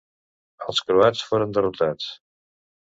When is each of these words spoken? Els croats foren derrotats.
Els 0.67 0.81
croats 0.87 1.23
foren 1.31 1.55
derrotats. 1.59 2.13